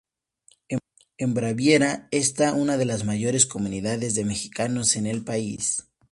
[1.19, 5.89] En Baviera, está una de las mayores comunidades de mexicanos en el país.